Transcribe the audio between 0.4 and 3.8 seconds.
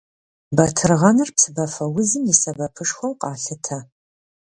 Батыргъэныр псыбафэузым и сэбэпышхуэу къалъытэ.